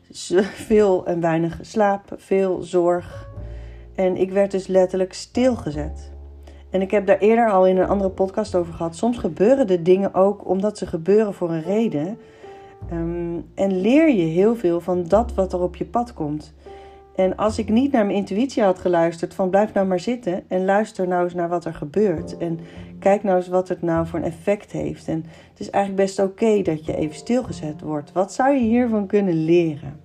Veel 0.68 1.06
en 1.06 1.20
weinig 1.20 1.58
slaap, 1.62 2.14
veel 2.16 2.62
zorg. 2.62 3.32
En 3.94 4.16
ik 4.16 4.30
werd 4.30 4.50
dus 4.50 4.66
letterlijk 4.66 5.12
stilgezet. 5.12 6.12
En 6.70 6.80
ik 6.80 6.90
heb 6.90 7.06
daar 7.06 7.18
eerder 7.18 7.50
al 7.50 7.66
in 7.66 7.76
een 7.76 7.88
andere 7.88 8.10
podcast 8.10 8.54
over 8.54 8.74
gehad. 8.74 8.96
Soms 8.96 9.18
gebeuren 9.18 9.66
de 9.66 9.82
dingen 9.82 10.14
ook 10.14 10.48
omdat 10.48 10.78
ze 10.78 10.86
gebeuren 10.86 11.34
voor 11.34 11.50
een 11.50 11.62
reden. 11.62 12.18
Um, 12.92 13.44
en 13.54 13.80
leer 13.80 14.10
je 14.10 14.22
heel 14.22 14.56
veel 14.56 14.80
van 14.80 15.04
dat 15.08 15.34
wat 15.34 15.52
er 15.52 15.60
op 15.60 15.76
je 15.76 15.84
pad 15.84 16.12
komt. 16.14 16.54
En 17.14 17.36
als 17.36 17.58
ik 17.58 17.68
niet 17.68 17.92
naar 17.92 18.06
mijn 18.06 18.18
intuïtie 18.18 18.62
had 18.62 18.78
geluisterd 18.78 19.34
van 19.34 19.50
blijf 19.50 19.72
nou 19.72 19.86
maar 19.86 20.00
zitten 20.00 20.44
en 20.48 20.64
luister 20.64 21.08
nou 21.08 21.24
eens 21.24 21.34
naar 21.34 21.48
wat 21.48 21.64
er 21.64 21.74
gebeurt. 21.74 22.36
En 22.36 22.60
kijk 22.98 23.22
nou 23.22 23.36
eens 23.36 23.48
wat 23.48 23.68
het 23.68 23.82
nou 23.82 24.06
voor 24.06 24.18
een 24.18 24.24
effect 24.24 24.72
heeft. 24.72 25.08
En 25.08 25.24
het 25.50 25.60
is 25.60 25.70
eigenlijk 25.70 26.06
best 26.06 26.18
oké 26.18 26.62
dat 26.62 26.84
je 26.84 26.96
even 26.96 27.16
stilgezet 27.16 27.80
wordt. 27.80 28.12
Wat 28.12 28.32
zou 28.32 28.54
je 28.54 28.60
hiervan 28.60 29.06
kunnen 29.06 29.44
leren? 29.44 30.00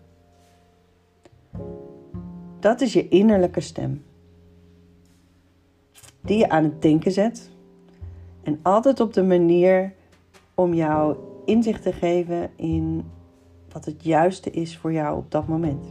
Dat 2.60 2.82
is 2.82 2.94
je 2.94 3.08
innerlijke 3.08 3.62
stem. 3.62 4.04
Die 6.22 6.38
je 6.38 6.50
aan 6.50 6.64
het 6.64 6.82
denken 6.82 7.12
zet. 7.12 7.50
En 8.44 8.60
altijd 8.62 9.00
op 9.00 9.14
de 9.14 9.24
manier 9.24 9.94
om 10.56 10.74
jou 10.74 11.18
inzicht 11.46 11.84
te 11.84 11.94
geven 11.94 12.50
in 12.56 13.04
wat 13.72 13.86
het 13.86 14.04
juiste 14.04 14.52
is 14.52 14.78
voor 14.78 14.94
jou 14.94 15.18
op 15.18 15.32
dat 15.32 15.48
moment. 15.48 15.86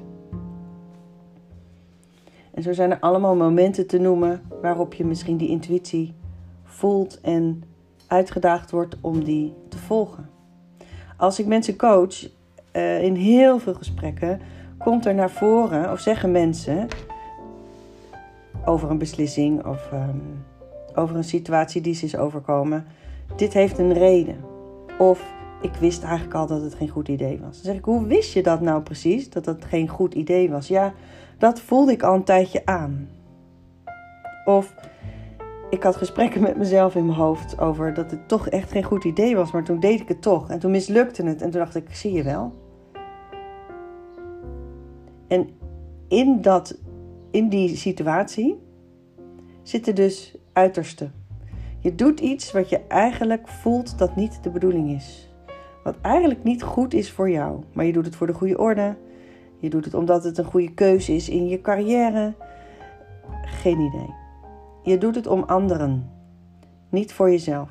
En 2.54 2.62
zo 2.62 2.72
zijn 2.72 2.90
er 2.90 3.00
allemaal 3.00 3.36
momenten 3.36 3.86
te 3.86 3.98
noemen 3.98 4.42
waarop 4.60 4.94
je 4.94 5.04
misschien 5.04 5.36
die 5.36 5.48
intuïtie 5.48 6.14
voelt 6.64 7.20
en 7.20 7.62
uitgedaagd 8.06 8.70
wordt 8.70 8.96
om 9.00 9.24
die 9.24 9.54
te 9.68 9.78
volgen. 9.78 10.30
Als 11.16 11.38
ik 11.38 11.46
mensen 11.46 11.76
coach, 11.76 12.28
uh, 12.72 13.02
in 13.02 13.14
heel 13.14 13.58
veel 13.58 13.74
gesprekken, 13.74 14.40
komt 14.88 15.06
er 15.06 15.14
naar 15.14 15.30
voren 15.30 15.92
of 15.92 16.00
zeggen 16.00 16.32
mensen 16.32 16.88
over 18.64 18.90
een 18.90 18.98
beslissing 18.98 19.66
of 19.66 19.90
um, 19.92 20.44
over 20.94 21.16
een 21.16 21.24
situatie 21.24 21.80
die 21.80 21.94
ze 21.94 22.04
is 22.04 22.16
overkomen: 22.16 22.86
dit 23.36 23.52
heeft 23.52 23.78
een 23.78 23.92
reden. 23.92 24.36
Of 24.98 25.32
ik 25.62 25.74
wist 25.74 26.02
eigenlijk 26.02 26.34
al 26.34 26.46
dat 26.46 26.62
het 26.62 26.74
geen 26.74 26.88
goed 26.88 27.08
idee 27.08 27.40
was. 27.40 27.54
Dan 27.54 27.64
zeg 27.64 27.74
ik: 27.74 27.84
hoe 27.84 28.06
wist 28.06 28.32
je 28.32 28.42
dat 28.42 28.60
nou 28.60 28.82
precies? 28.82 29.30
Dat 29.30 29.46
het 29.46 29.64
geen 29.64 29.88
goed 29.88 30.14
idee 30.14 30.50
was? 30.50 30.68
Ja, 30.68 30.92
dat 31.38 31.60
voelde 31.60 31.92
ik 31.92 32.02
al 32.02 32.14
een 32.14 32.24
tijdje 32.24 32.62
aan. 32.64 33.08
Of 34.44 34.74
ik 35.70 35.82
had 35.82 35.96
gesprekken 35.96 36.40
met 36.40 36.56
mezelf 36.56 36.94
in 36.94 37.06
mijn 37.06 37.18
hoofd 37.18 37.58
over 37.58 37.94
dat 37.94 38.10
het 38.10 38.28
toch 38.28 38.48
echt 38.48 38.70
geen 38.70 38.84
goed 38.84 39.04
idee 39.04 39.36
was, 39.36 39.52
maar 39.52 39.64
toen 39.64 39.80
deed 39.80 40.00
ik 40.00 40.08
het 40.08 40.22
toch. 40.22 40.50
En 40.50 40.58
toen 40.58 40.70
mislukte 40.70 41.22
het 41.22 41.42
en 41.42 41.50
toen 41.50 41.60
dacht 41.60 41.74
ik, 41.74 41.94
zie 41.94 42.12
je 42.12 42.22
wel. 42.22 42.66
En 45.28 45.48
in, 46.08 46.42
dat, 46.42 46.78
in 47.30 47.48
die 47.48 47.76
situatie 47.76 48.58
zitten 49.62 49.94
dus 49.94 50.36
uiterste. 50.52 51.10
Je 51.80 51.94
doet 51.94 52.20
iets 52.20 52.52
wat 52.52 52.68
je 52.68 52.80
eigenlijk 52.88 53.48
voelt 53.48 53.98
dat 53.98 54.16
niet 54.16 54.42
de 54.42 54.50
bedoeling 54.50 54.90
is. 54.90 55.32
Wat 55.84 55.96
eigenlijk 56.00 56.44
niet 56.44 56.62
goed 56.62 56.94
is 56.94 57.12
voor 57.12 57.30
jou, 57.30 57.62
maar 57.72 57.84
je 57.84 57.92
doet 57.92 58.04
het 58.04 58.16
voor 58.16 58.26
de 58.26 58.32
goede 58.32 58.58
orde. 58.58 58.96
Je 59.58 59.70
doet 59.70 59.84
het 59.84 59.94
omdat 59.94 60.24
het 60.24 60.38
een 60.38 60.44
goede 60.44 60.74
keuze 60.74 61.14
is 61.14 61.28
in 61.28 61.48
je 61.48 61.60
carrière. 61.60 62.34
Geen 63.42 63.80
idee. 63.80 64.14
Je 64.82 64.98
doet 64.98 65.14
het 65.14 65.26
om 65.26 65.42
anderen, 65.42 66.10
niet 66.90 67.12
voor 67.12 67.30
jezelf. 67.30 67.70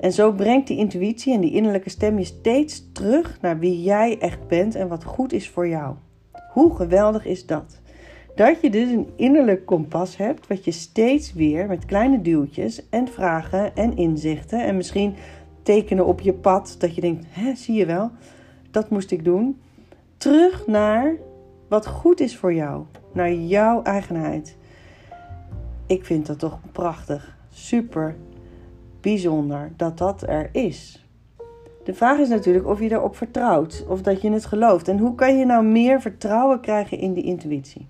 En 0.00 0.12
zo 0.12 0.32
brengt 0.32 0.66
die 0.66 0.76
intuïtie 0.76 1.34
en 1.34 1.40
die 1.40 1.52
innerlijke 1.52 1.90
stem 1.90 2.18
je 2.18 2.24
steeds 2.24 2.92
terug 2.92 3.40
naar 3.40 3.58
wie 3.58 3.82
jij 3.82 4.18
echt 4.18 4.46
bent 4.46 4.74
en 4.74 4.88
wat 4.88 5.04
goed 5.04 5.32
is 5.32 5.50
voor 5.50 5.68
jou. 5.68 5.94
Hoe 6.52 6.74
geweldig 6.74 7.24
is 7.24 7.46
dat? 7.46 7.80
Dat 8.34 8.60
je 8.60 8.70
dus 8.70 8.90
een 8.90 9.08
innerlijk 9.16 9.66
kompas 9.66 10.16
hebt, 10.16 10.46
wat 10.46 10.64
je 10.64 10.70
steeds 10.70 11.32
weer 11.32 11.66
met 11.66 11.84
kleine 11.84 12.22
duwtjes 12.22 12.88
en 12.88 13.08
vragen 13.08 13.76
en 13.76 13.96
inzichten 13.96 14.64
en 14.64 14.76
misschien 14.76 15.14
tekenen 15.62 16.06
op 16.06 16.20
je 16.20 16.32
pad, 16.32 16.76
dat 16.78 16.94
je 16.94 17.00
denkt, 17.00 17.26
hè, 17.28 17.54
zie 17.54 17.74
je 17.74 17.86
wel, 17.86 18.10
dat 18.70 18.90
moest 18.90 19.10
ik 19.10 19.24
doen. 19.24 19.60
Terug 20.16 20.66
naar 20.66 21.14
wat 21.68 21.86
goed 21.86 22.20
is 22.20 22.36
voor 22.36 22.54
jou, 22.54 22.84
naar 23.12 23.32
jouw 23.32 23.82
eigenheid. 23.82 24.56
Ik 25.86 26.04
vind 26.04 26.26
dat 26.26 26.38
toch 26.38 26.58
prachtig, 26.72 27.36
super 27.48 28.16
bijzonder 29.00 29.72
dat 29.76 29.98
dat 29.98 30.22
er 30.22 30.48
is. 30.52 31.01
De 31.84 31.94
vraag 31.94 32.18
is 32.18 32.28
natuurlijk 32.28 32.66
of 32.66 32.80
je 32.80 32.92
erop 32.92 33.16
vertrouwt 33.16 33.84
of 33.88 34.02
dat 34.02 34.22
je 34.22 34.30
het 34.30 34.44
gelooft. 34.44 34.88
En 34.88 34.98
hoe 34.98 35.14
kan 35.14 35.38
je 35.38 35.46
nou 35.46 35.64
meer 35.64 36.00
vertrouwen 36.00 36.60
krijgen 36.60 36.98
in 36.98 37.12
die 37.12 37.24
intuïtie? 37.24 37.86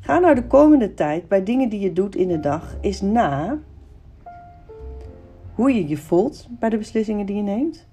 Ga 0.00 0.18
nou 0.18 0.34
de 0.34 0.46
komende 0.46 0.94
tijd 0.94 1.28
bij 1.28 1.42
dingen 1.42 1.68
die 1.68 1.80
je 1.80 1.92
doet 1.92 2.16
in 2.16 2.28
de 2.28 2.40
dag 2.40 2.76
eens 2.80 3.00
na 3.00 3.58
hoe 5.54 5.74
je 5.74 5.88
je 5.88 5.96
voelt 5.96 6.48
bij 6.50 6.68
de 6.68 6.78
beslissingen 6.78 7.26
die 7.26 7.36
je 7.36 7.42
neemt. 7.42 7.86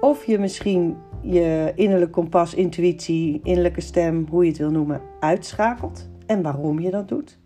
Of 0.00 0.24
je 0.24 0.38
misschien 0.38 0.96
je 1.20 1.72
innerlijke 1.74 2.14
kompas, 2.14 2.54
intuïtie, 2.54 3.40
innerlijke 3.42 3.80
stem, 3.80 4.26
hoe 4.30 4.42
je 4.44 4.48
het 4.48 4.58
wil 4.58 4.70
noemen, 4.70 5.00
uitschakelt 5.20 6.08
en 6.26 6.42
waarom 6.42 6.80
je 6.80 6.90
dat 6.90 7.08
doet. 7.08 7.38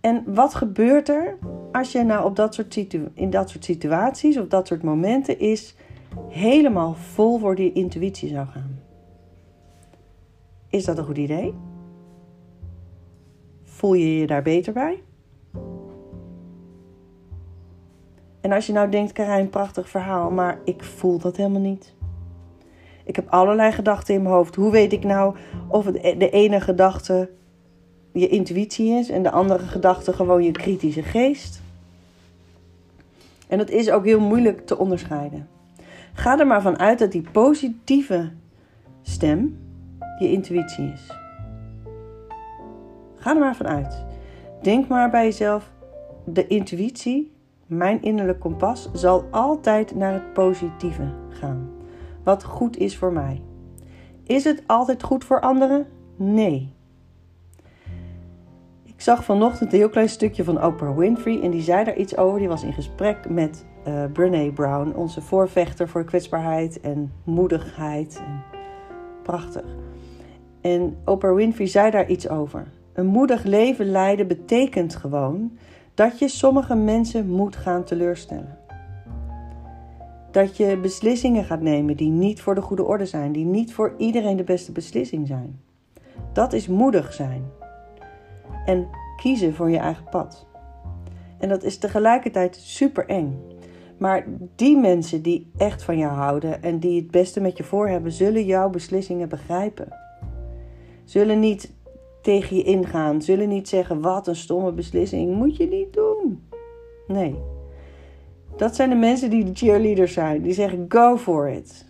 En 0.00 0.34
wat 0.34 0.54
gebeurt 0.54 1.08
er 1.08 1.38
als 1.72 1.92
je 1.92 2.02
nou 2.02 2.24
op 2.24 2.36
dat 2.36 2.54
soort 2.54 2.94
in 3.14 3.30
dat 3.30 3.50
soort 3.50 3.64
situaties 3.64 4.38
of 4.38 4.46
dat 4.46 4.66
soort 4.66 4.82
momenten 4.82 5.38
is 5.38 5.76
helemaal 6.28 6.94
vol 6.94 7.38
voor 7.38 7.54
die 7.54 7.72
intuïtie 7.72 8.28
zou 8.28 8.46
gaan? 8.46 8.80
Is 10.68 10.84
dat 10.84 10.98
een 10.98 11.04
goed 11.04 11.18
idee? 11.18 11.54
Voel 13.62 13.94
je 13.94 14.18
je 14.18 14.26
daar 14.26 14.42
beter 14.42 14.72
bij? 14.72 15.02
En 18.40 18.52
als 18.52 18.66
je 18.66 18.72
nou 18.72 18.90
denkt, 18.90 19.12
Karijn, 19.12 19.50
prachtig 19.50 19.88
verhaal, 19.88 20.30
maar 20.30 20.60
ik 20.64 20.84
voel 20.84 21.18
dat 21.18 21.36
helemaal 21.36 21.60
niet. 21.60 21.94
Ik 23.04 23.16
heb 23.16 23.28
allerlei 23.28 23.72
gedachten 23.72 24.14
in 24.14 24.22
mijn 24.22 24.34
hoofd. 24.34 24.54
Hoe 24.54 24.70
weet 24.70 24.92
ik 24.92 25.04
nou 25.04 25.36
of 25.68 25.86
e-, 25.86 26.16
de 26.16 26.30
ene 26.30 26.60
gedachte 26.60 27.30
je 28.12 28.28
intuïtie 28.28 28.90
is 28.90 29.08
en 29.08 29.22
de 29.22 29.30
andere 29.30 29.66
gedachte 29.66 30.12
gewoon 30.12 30.42
je 30.42 30.52
kritische 30.52 31.02
geest? 31.02 31.60
En 33.48 33.58
dat 33.58 33.70
is 33.70 33.90
ook 33.90 34.04
heel 34.04 34.20
moeilijk 34.20 34.66
te 34.66 34.78
onderscheiden. 34.78 35.48
Ga 36.12 36.38
er 36.38 36.46
maar 36.46 36.62
van 36.62 36.78
uit 36.78 36.98
dat 36.98 37.12
die 37.12 37.28
positieve 37.32 38.30
stem 39.02 39.58
je 40.18 40.30
intuïtie 40.30 40.92
is. 40.92 41.16
Ga 43.16 43.34
er 43.34 43.40
maar 43.40 43.56
van 43.56 43.66
uit. 43.66 44.04
Denk 44.62 44.88
maar 44.88 45.10
bij 45.10 45.24
jezelf: 45.24 45.70
de 46.24 46.46
intuïtie, 46.46 47.32
mijn 47.66 48.02
innerlijk 48.02 48.40
kompas, 48.40 48.88
zal 48.92 49.24
altijd 49.30 49.94
naar 49.94 50.12
het 50.12 50.32
positieve 50.32 51.12
gaan. 51.28 51.70
Wat 52.24 52.44
goed 52.44 52.76
is 52.76 52.96
voor 52.96 53.12
mij. 53.12 53.42
Is 54.26 54.44
het 54.44 54.62
altijd 54.66 55.02
goed 55.02 55.24
voor 55.24 55.40
anderen? 55.40 55.86
Nee. 56.16 56.72
Ik 59.00 59.06
zag 59.06 59.24
vanochtend 59.24 59.72
een 59.72 59.78
heel 59.78 59.88
klein 59.88 60.08
stukje 60.08 60.44
van 60.44 60.64
Oprah 60.64 60.96
Winfrey 60.96 61.42
en 61.42 61.50
die 61.50 61.62
zei 61.62 61.84
daar 61.84 61.96
iets 61.96 62.16
over. 62.16 62.38
Die 62.38 62.48
was 62.48 62.62
in 62.62 62.72
gesprek 62.72 63.28
met 63.28 63.64
uh, 63.86 64.04
Brene 64.12 64.52
Brown, 64.52 64.92
onze 64.96 65.20
voorvechter 65.20 65.88
voor 65.88 66.04
kwetsbaarheid 66.04 66.80
en 66.80 67.12
moedigheid. 67.24 68.22
Prachtig. 69.22 69.64
En 70.60 70.96
Oprah 71.04 71.34
Winfrey 71.34 71.66
zei 71.66 71.90
daar 71.90 72.08
iets 72.08 72.28
over. 72.28 72.66
Een 72.92 73.06
moedig 73.06 73.42
leven 73.42 73.90
leiden 73.90 74.26
betekent 74.26 74.96
gewoon 74.96 75.58
dat 75.94 76.18
je 76.18 76.28
sommige 76.28 76.74
mensen 76.74 77.28
moet 77.28 77.56
gaan 77.56 77.84
teleurstellen. 77.84 78.58
Dat 80.30 80.56
je 80.56 80.78
beslissingen 80.78 81.44
gaat 81.44 81.62
nemen 81.62 81.96
die 81.96 82.10
niet 82.10 82.42
voor 82.42 82.54
de 82.54 82.62
goede 82.62 82.84
orde 82.84 83.06
zijn, 83.06 83.32
die 83.32 83.44
niet 83.44 83.74
voor 83.74 83.94
iedereen 83.98 84.36
de 84.36 84.44
beste 84.44 84.72
beslissing 84.72 85.26
zijn. 85.26 85.60
Dat 86.32 86.52
is 86.52 86.68
moedig 86.68 87.12
zijn. 87.12 87.58
En 88.66 88.88
kiezen 89.16 89.54
voor 89.54 89.70
je 89.70 89.78
eigen 89.78 90.04
pad. 90.10 90.46
En 91.38 91.48
dat 91.48 91.62
is 91.62 91.78
tegelijkertijd 91.78 92.56
super 92.56 93.06
eng. 93.06 93.38
Maar 93.98 94.26
die 94.56 94.76
mensen 94.76 95.22
die 95.22 95.50
echt 95.56 95.82
van 95.82 95.98
jou 95.98 96.12
houden 96.12 96.62
en 96.62 96.78
die 96.78 97.00
het 97.00 97.10
beste 97.10 97.40
met 97.40 97.56
je 97.56 97.64
voor 97.64 97.88
hebben, 97.88 98.12
zullen 98.12 98.44
jouw 98.44 98.70
beslissingen 98.70 99.28
begrijpen. 99.28 99.88
Zullen 101.04 101.40
niet 101.40 101.72
tegen 102.22 102.56
je 102.56 102.62
ingaan. 102.62 103.22
Zullen 103.22 103.48
niet 103.48 103.68
zeggen: 103.68 104.00
wat 104.00 104.26
een 104.26 104.36
stomme 104.36 104.72
beslissing, 104.72 105.34
moet 105.34 105.56
je 105.56 105.68
niet 105.68 105.92
doen. 105.92 106.48
Nee. 107.06 107.34
Dat 108.56 108.76
zijn 108.76 108.90
de 108.90 108.96
mensen 108.96 109.30
die 109.30 109.44
de 109.44 109.54
cheerleaders 109.54 110.12
zijn. 110.12 110.42
Die 110.42 110.52
zeggen: 110.52 110.84
go 110.88 111.16
for 111.16 111.48
it. 111.48 111.88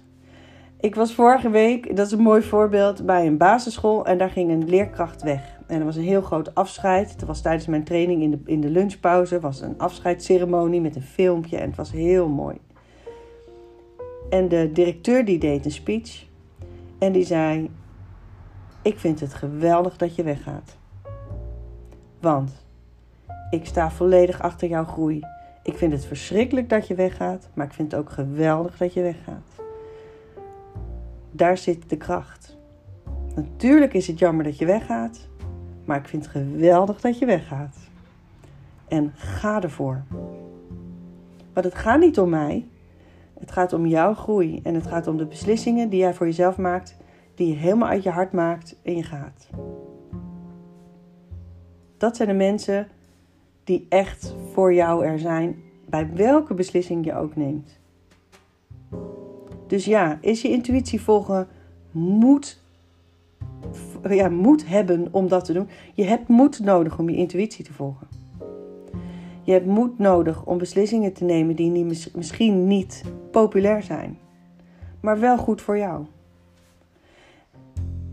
Ik 0.81 0.95
was 0.95 1.15
vorige 1.15 1.50
week, 1.50 1.97
dat 1.97 2.07
is 2.07 2.12
een 2.12 2.23
mooi 2.23 2.43
voorbeeld, 2.43 3.07
bij 3.07 3.27
een 3.27 3.37
basisschool 3.37 4.07
en 4.07 4.19
daar 4.19 4.31
ging 4.31 4.50
een 4.50 4.69
leerkracht 4.69 5.23
weg. 5.23 5.60
En 5.71 5.79
er 5.79 5.85
was 5.85 5.97
een 5.97 6.03
heel 6.03 6.23
groot 6.23 6.55
afscheid. 6.55 7.11
Het 7.11 7.25
was 7.25 7.41
tijdens 7.41 7.67
mijn 7.67 7.85
training 7.85 8.23
in 8.23 8.31
de, 8.31 8.39
in 8.45 8.61
de 8.61 8.71
lunchpauze. 8.71 9.41
was 9.41 9.61
een 9.61 9.79
afscheidsceremonie 9.79 10.81
met 10.81 10.97
een 10.97 11.03
filmpje 11.03 11.57
en 11.57 11.67
het 11.67 11.77
was 11.77 11.93
heel 11.93 12.29
mooi. 12.29 12.57
En 14.31 14.49
de 14.49 14.71
directeur 14.73 15.25
die 15.25 15.39
deed 15.39 15.65
een 15.65 15.71
speech. 15.71 16.27
En 16.99 17.12
die 17.12 17.25
zei: 17.25 17.71
ik 18.83 18.99
vind 18.99 19.21
het 19.21 19.35
geweldig 19.35 19.97
dat 19.97 20.15
je 20.15 20.23
weggaat. 20.23 20.77
Want 22.21 22.67
ik 23.50 23.67
sta 23.67 23.91
volledig 23.91 24.43
achter 24.43 24.69
jouw 24.69 24.85
groei. 24.85 25.21
Ik 25.62 25.77
vind 25.77 25.93
het 25.93 26.05
verschrikkelijk 26.05 26.69
dat 26.69 26.87
je 26.87 26.95
weggaat, 26.95 27.49
maar 27.55 27.67
ik 27.67 27.73
vind 27.73 27.93
het 27.93 28.00
ook 28.00 28.11
geweldig 28.11 28.77
dat 28.77 28.95
je 28.95 29.03
weggaat. 29.03 29.49
Daar 31.31 31.59
zit 31.59 31.91
de 31.91 31.97
kracht. 31.97 32.59
Natuurlijk 33.35 33.93
is 33.93 34.07
het 34.07 34.19
jammer 34.19 34.45
dat 34.45 34.59
je 34.59 34.67
weggaat, 34.67 35.29
maar 35.90 35.99
ik 35.99 36.09
vind 36.09 36.25
het 36.25 36.32
geweldig 36.32 37.00
dat 37.00 37.18
je 37.18 37.26
weggaat. 37.26 37.76
En 38.88 39.12
ga 39.14 39.62
ervoor. 39.62 40.02
Want 41.52 41.66
het 41.66 41.75
gaat 41.75 42.00
niet 42.00 42.18
om 42.18 42.28
mij. 42.28 42.66
Het 43.40 43.50
gaat 43.50 43.73
om 43.73 43.87
jouw 43.87 44.14
groei 44.14 44.61
en 44.62 44.75
het 44.75 44.87
gaat 44.87 45.06
om 45.06 45.16
de 45.16 45.26
beslissingen 45.26 45.88
die 45.88 45.99
jij 45.99 46.14
voor 46.14 46.26
jezelf 46.26 46.56
maakt, 46.56 46.97
die 47.35 47.49
je 47.49 47.54
helemaal 47.54 47.88
uit 47.88 48.02
je 48.02 48.11
hart 48.11 48.32
maakt 48.32 48.76
en 48.82 48.97
je 48.97 49.02
gaat. 49.02 49.49
Dat 51.97 52.16
zijn 52.16 52.28
de 52.28 52.35
mensen 52.35 52.88
die 53.64 53.87
echt 53.88 54.35
voor 54.52 54.75
jou 54.75 55.04
er 55.04 55.18
zijn, 55.18 55.62
bij 55.88 56.11
welke 56.14 56.54
beslissing 56.54 57.04
je 57.04 57.14
ook 57.14 57.37
neemt. 57.37 57.78
Dus 59.66 59.85
ja, 59.85 60.18
is 60.20 60.42
je 60.42 60.49
intuïtie 60.49 61.00
volgen 61.00 61.49
moet, 61.90 62.60
ja, 64.09 64.28
moet 64.28 64.69
hebben 64.69 65.09
om 65.11 65.28
dat 65.28 65.45
te 65.45 65.52
doen. 65.52 65.69
Je 65.95 66.04
hebt 66.04 66.28
moed 66.28 66.61
nodig 66.61 66.99
om 66.99 67.09
je 67.09 67.16
intuïtie 67.16 67.64
te 67.64 67.73
volgen. 67.73 68.07
Je 69.42 69.52
hebt 69.52 69.66
moed 69.66 69.99
nodig 69.99 70.45
om 70.45 70.59
beslissingen 70.59 71.12
te 71.12 71.25
nemen 71.25 71.57
die 71.57 71.71
niet, 71.71 72.11
misschien 72.14 72.66
niet 72.66 73.04
populair 73.30 73.83
zijn, 73.83 74.19
maar 75.00 75.21
wel 75.21 75.38
goed 75.38 75.62
voor 75.62 75.78
jou. 75.78 76.04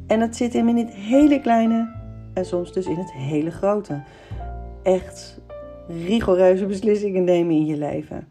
En 0.08 0.20
dat 0.20 0.36
zit 0.36 0.54
hem 0.54 0.68
in 0.68 0.78
het 0.78 0.94
hele 0.94 1.42
kleine 1.42 1.96
en 2.34 2.46
soms 2.46 2.74
dus 2.74 2.86
in 2.86 2.98
het 2.98 3.12
hele 3.12 3.52
grote. 3.52 4.04
Echt 4.84 5.42
rigoureuze 5.88 6.66
beslissingen 6.66 7.24
nemen 7.24 7.56
in 7.56 7.66
je 7.66 7.78
leven. 7.78 8.28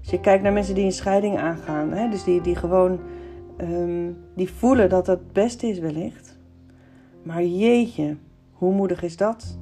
Als 0.00 0.10
je 0.10 0.20
kijkt 0.20 0.42
naar 0.42 0.52
mensen 0.52 0.74
die 0.74 0.84
een 0.84 0.92
scheiding 0.92 1.38
aangaan, 1.38 1.92
hè, 1.92 2.08
dus 2.08 2.24
die, 2.24 2.40
die 2.40 2.56
gewoon 2.56 2.98
um, 3.60 4.16
die 4.34 4.50
voelen 4.50 4.88
dat 4.88 5.06
het 5.06 5.32
beste 5.32 5.66
is 5.66 5.78
wellicht. 5.78 6.37
Maar 7.22 7.44
jeetje, 7.44 8.16
hoe 8.52 8.72
moedig 8.72 9.02
is 9.02 9.16
dat? 9.16 9.58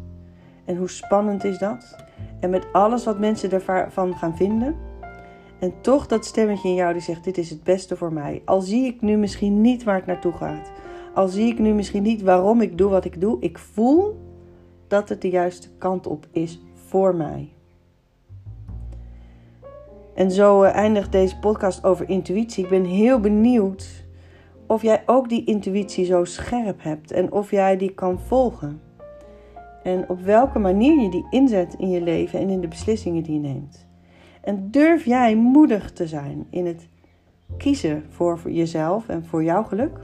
En 0.64 0.76
hoe 0.76 0.88
spannend 0.88 1.44
is 1.44 1.58
dat? 1.58 1.96
En 2.40 2.50
met 2.50 2.66
alles 2.72 3.04
wat 3.04 3.18
mensen 3.18 3.50
ervan 3.50 4.14
gaan 4.14 4.36
vinden. 4.36 4.76
En 5.58 5.72
toch 5.80 6.06
dat 6.06 6.24
stemmetje 6.24 6.68
in 6.68 6.74
jou 6.74 6.92
die 6.92 7.02
zegt: 7.02 7.24
Dit 7.24 7.38
is 7.38 7.50
het 7.50 7.62
beste 7.64 7.96
voor 7.96 8.12
mij. 8.12 8.42
Al 8.44 8.60
zie 8.60 8.86
ik 8.86 9.00
nu 9.00 9.16
misschien 9.16 9.60
niet 9.60 9.84
waar 9.84 9.96
het 9.96 10.06
naartoe 10.06 10.32
gaat. 10.32 10.72
Al 11.14 11.28
zie 11.28 11.52
ik 11.52 11.58
nu 11.58 11.74
misschien 11.74 12.02
niet 12.02 12.22
waarom 12.22 12.60
ik 12.60 12.78
doe 12.78 12.90
wat 12.90 13.04
ik 13.04 13.20
doe. 13.20 13.36
Ik 13.40 13.58
voel 13.58 14.20
dat 14.86 15.08
het 15.08 15.22
de 15.22 15.30
juiste 15.30 15.68
kant 15.78 16.06
op 16.06 16.26
is 16.30 16.60
voor 16.72 17.14
mij. 17.14 17.48
En 20.14 20.30
zo 20.30 20.62
eh, 20.62 20.74
eindigt 20.74 21.12
deze 21.12 21.38
podcast 21.38 21.84
over 21.84 22.08
intuïtie. 22.08 22.64
Ik 22.64 22.70
ben 22.70 22.84
heel 22.84 23.20
benieuwd 23.20 24.05
of 24.66 24.82
jij 24.82 25.02
ook 25.06 25.28
die 25.28 25.44
intuïtie 25.44 26.04
zo 26.04 26.24
scherp 26.24 26.82
hebt 26.82 27.10
en 27.10 27.32
of 27.32 27.50
jij 27.50 27.76
die 27.76 27.94
kan 27.94 28.20
volgen. 28.20 28.80
En 29.82 30.08
op 30.08 30.20
welke 30.20 30.58
manier 30.58 31.02
je 31.02 31.10
die 31.10 31.26
inzet 31.30 31.74
in 31.78 31.90
je 31.90 32.00
leven 32.00 32.40
en 32.40 32.50
in 32.50 32.60
de 32.60 32.68
beslissingen 32.68 33.22
die 33.22 33.34
je 33.34 33.40
neemt. 33.40 33.86
En 34.42 34.70
durf 34.70 35.04
jij 35.04 35.36
moedig 35.36 35.92
te 35.92 36.06
zijn 36.06 36.46
in 36.50 36.66
het 36.66 36.88
kiezen 37.56 38.04
voor 38.08 38.50
jezelf 38.50 39.08
en 39.08 39.24
voor 39.24 39.44
jouw 39.44 39.62
geluk? 39.62 39.98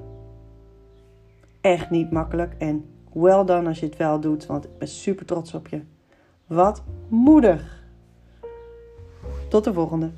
Echt 1.61 1.90
niet 1.90 2.11
makkelijk 2.11 2.54
en 2.59 2.85
well 3.12 3.45
done 3.45 3.69
als 3.69 3.81
je 3.81 3.87
het 3.87 3.97
wel 3.97 4.21
doet, 4.21 4.47
want 4.47 4.64
ik 4.64 4.78
ben 4.78 4.88
super 4.88 5.26
trots 5.26 5.54
op 5.54 5.69
je. 5.69 5.83
Wat 6.47 6.83
moedig! 7.09 7.85
Tot 9.49 9.64
de 9.64 9.73
volgende. 9.73 10.11